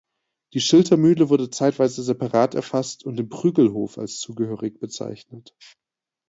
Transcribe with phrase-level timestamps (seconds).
[0.53, 5.55] Die Schiltermühle wurde zeitweise separat erfasst und dem Prüglhof als zugehörig bezeichnet.